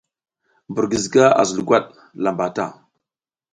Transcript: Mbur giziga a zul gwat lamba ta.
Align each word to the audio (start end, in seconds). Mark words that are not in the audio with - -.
Mbur 0.69 0.85
giziga 0.91 1.25
a 1.39 1.43
zul 1.49 1.61
gwat 1.67 1.85
lamba 2.23 2.47
ta. 2.55 2.65